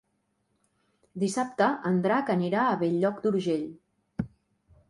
Dissabte 1.25 1.69
en 1.91 2.01
Drac 2.07 2.31
anirà 2.37 2.65
a 2.71 2.81
Bell-lloc 2.85 3.23
d'Urgell. 3.27 3.69